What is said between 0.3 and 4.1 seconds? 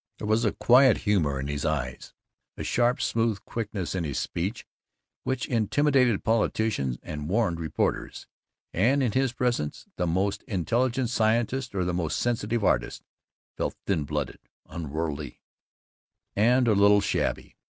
a quiet humor in his eyes, a syrup smooth quickness in